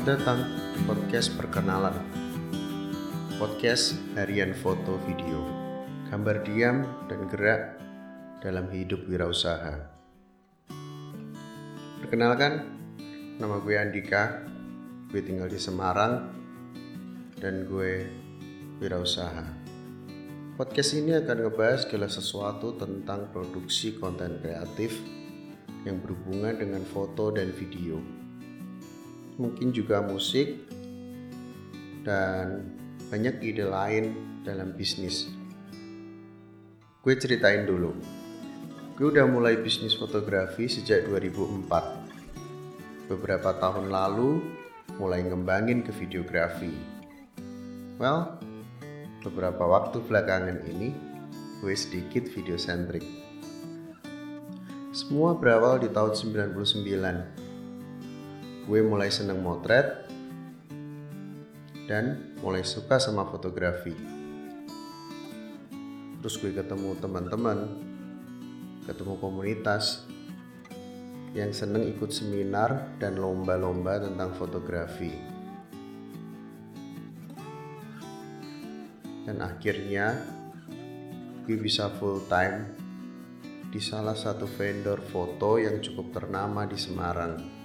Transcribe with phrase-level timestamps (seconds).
[0.00, 0.40] Selamat datang
[0.72, 1.92] di podcast perkenalan.
[3.36, 5.44] Podcast harian foto video.
[6.08, 7.76] Gambar diam dan gerak
[8.40, 9.76] dalam hidup wirausaha.
[12.00, 12.64] Perkenalkan,
[13.36, 14.40] nama gue Andika.
[15.12, 16.32] Gue tinggal di Semarang
[17.36, 18.08] Dan gue
[18.80, 19.44] wirausaha.
[20.56, 24.96] Podcast ini akan ngebahas segala sesuatu tentang produksi konten kreatif
[25.84, 28.19] yang berhubungan dengan foto dan video
[29.36, 30.66] mungkin juga musik,
[32.02, 32.74] dan
[33.12, 34.04] banyak ide lain
[34.46, 35.28] dalam bisnis.
[37.00, 37.96] Gue ceritain dulu.
[38.96, 43.08] Gue udah mulai bisnis fotografi sejak 2004.
[43.08, 44.44] Beberapa tahun lalu
[45.00, 46.68] mulai ngembangin ke videografi.
[47.96, 48.36] Well,
[49.24, 50.92] beberapa waktu belakangan ini
[51.60, 53.04] gue sedikit video centric.
[54.92, 57.49] Semua berawal di tahun 99
[58.70, 60.06] gue mulai seneng motret
[61.90, 63.90] dan mulai suka sama fotografi.
[66.22, 67.66] Terus gue ketemu teman-teman,
[68.86, 70.06] ketemu komunitas
[71.34, 75.18] yang seneng ikut seminar dan lomba-lomba tentang fotografi.
[79.26, 80.14] Dan akhirnya
[81.42, 82.70] gue bisa full time
[83.66, 87.59] di salah satu vendor foto yang cukup ternama di Semarang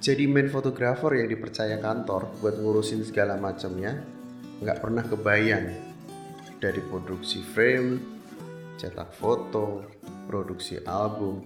[0.00, 4.00] jadi main fotografer yang dipercaya kantor buat ngurusin segala macamnya
[4.64, 5.76] nggak pernah kebayang
[6.56, 8.00] dari produksi frame,
[8.80, 9.84] cetak foto,
[10.24, 11.44] produksi album,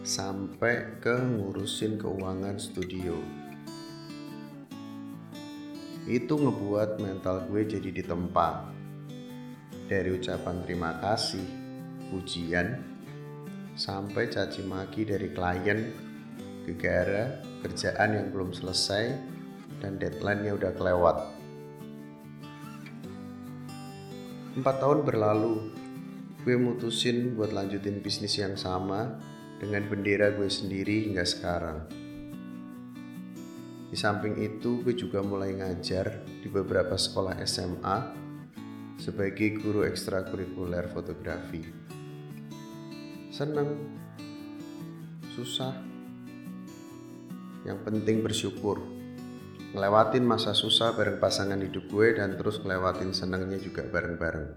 [0.00, 3.20] sampai ke ngurusin keuangan studio.
[6.08, 8.72] Itu ngebuat mental gue jadi ditempa.
[9.92, 11.44] Dari ucapan terima kasih,
[12.08, 12.80] pujian,
[13.76, 16.09] sampai caci maki dari klien
[16.68, 19.16] gegara kerjaan yang belum selesai
[19.80, 21.16] dan deadline-nya udah kelewat.
[24.50, 25.72] Empat tahun berlalu,
[26.42, 29.20] gue mutusin buat lanjutin bisnis yang sama
[29.60, 31.86] dengan bendera gue sendiri hingga sekarang.
[33.90, 37.98] Di samping itu, gue juga mulai ngajar di beberapa sekolah SMA
[39.00, 41.64] sebagai guru ekstrakurikuler fotografi.
[43.34, 43.98] Seneng,
[45.34, 45.89] susah,
[47.64, 48.80] yang penting bersyukur.
[49.70, 54.50] Ngelewatin masa susah bareng pasangan hidup gue dan terus ngelewatin senangnya juga bareng-bareng.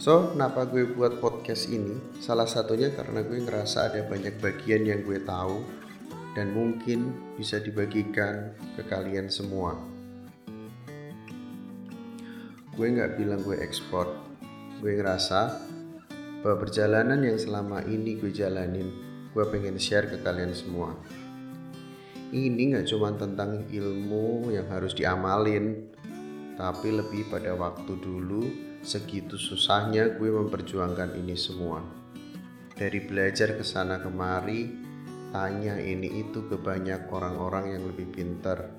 [0.00, 1.98] So, kenapa gue buat podcast ini?
[2.22, 5.60] Salah satunya karena gue ngerasa ada banyak bagian yang gue tahu
[6.38, 9.76] dan mungkin bisa dibagikan ke kalian semua.
[12.78, 14.08] Gue nggak bilang gue ekspor.
[14.80, 15.68] Gue ngerasa
[16.40, 18.88] bahwa perjalanan yang selama ini gue jalanin,
[19.36, 20.96] gue pengen share ke kalian semua
[22.30, 25.90] ini nggak cuma tentang ilmu yang harus diamalin,
[26.54, 28.46] tapi lebih pada waktu dulu
[28.86, 31.82] segitu susahnya gue memperjuangkan ini semua.
[32.78, 34.70] Dari belajar ke sana kemari,
[35.34, 38.70] tanya ini itu ke banyak orang-orang yang lebih pintar.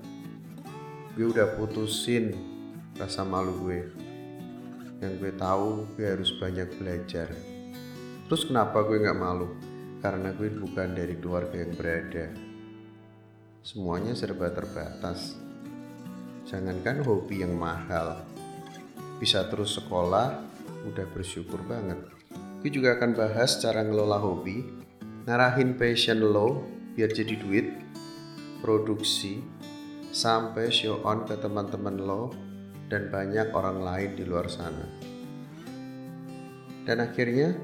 [1.12, 2.32] Gue udah putusin
[2.96, 3.80] rasa malu gue.
[5.04, 7.28] Yang gue tahu gue harus banyak belajar.
[8.32, 9.52] Terus kenapa gue nggak malu?
[10.00, 12.51] Karena gue bukan dari keluarga yang berada
[13.62, 15.38] semuanya serba terbatas.
[16.50, 18.26] Jangankan hobi yang mahal,
[19.22, 20.42] bisa terus sekolah,
[20.90, 22.02] udah bersyukur banget.
[22.58, 24.66] Gue juga akan bahas cara ngelola hobi,
[25.30, 26.66] ngarahin passion lo
[26.98, 27.70] biar jadi duit,
[28.58, 29.38] produksi,
[30.10, 32.34] sampai show on ke teman-teman lo
[32.90, 34.90] dan banyak orang lain di luar sana.
[36.82, 37.54] Dan akhirnya,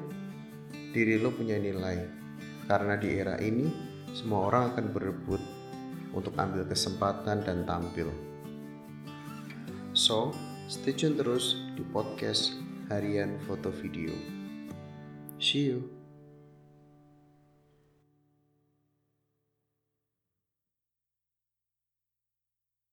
[0.95, 2.07] diri lo punya nilai,
[2.71, 3.67] karena di era ini
[4.15, 5.43] semua orang akan berebut
[6.19, 8.11] untuk ambil kesempatan dan tampil.
[9.95, 10.35] So,
[10.67, 12.59] stay tune terus di podcast
[12.91, 14.11] harian foto video.
[15.39, 15.98] See you.